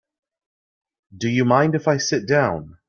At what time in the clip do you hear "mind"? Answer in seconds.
1.45-1.75